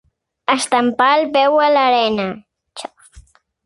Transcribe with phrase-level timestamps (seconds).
[0.53, 2.29] Estampar el peu a l'arena.